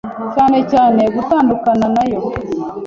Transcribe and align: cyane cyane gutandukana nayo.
cyane 0.33 0.59
cyane 0.71 1.01
gutandukana 1.15 1.85
nayo. 1.95 2.21